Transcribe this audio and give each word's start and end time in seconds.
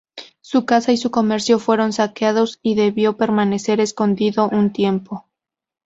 Su 0.41 0.65
casa 0.65 0.91
y 0.91 0.97
su 0.97 1.11
comercio 1.11 1.59
fueron 1.59 1.93
saqueados, 1.93 2.57
y 2.63 2.73
debió 2.73 3.17
permanecer 3.17 3.79
escondido 3.79 4.49
un 4.49 4.73
tiempo. 4.73 5.27